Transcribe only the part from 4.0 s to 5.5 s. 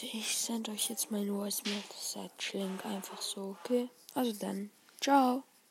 Also dann, ciao.